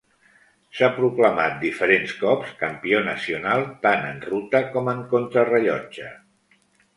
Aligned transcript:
S'ha 0.77 0.87
proclamat 0.93 1.59
diferents 1.63 2.15
cops 2.21 2.55
campió 2.61 3.03
nacional 3.09 3.67
tant 3.85 4.09
en 4.13 4.19
ruta 4.31 4.63
com 4.73 4.91
en 4.97 5.05
contrarellotge. 5.13 6.11